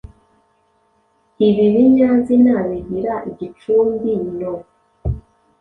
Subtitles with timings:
[1.47, 4.53] Ibi binyazina bigira igicumbi –no.